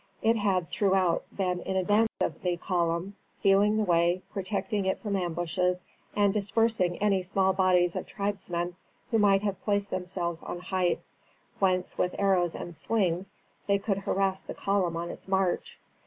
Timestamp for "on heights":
10.41-11.19